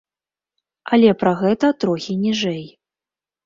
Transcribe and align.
Але 0.97 1.11
пра 1.21 1.35
гэта 1.43 1.71
трохі 1.87 2.19
ніжэй. 2.25 2.69